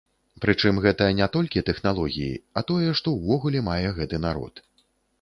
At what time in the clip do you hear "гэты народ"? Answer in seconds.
4.01-4.69